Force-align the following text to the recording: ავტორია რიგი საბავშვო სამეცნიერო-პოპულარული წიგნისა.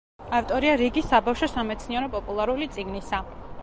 ავტორია 0.37 0.71
რიგი 0.81 1.03
საბავშვო 1.11 1.51
სამეცნიერო-პოპულარული 1.53 2.75
წიგნისა. 2.77 3.27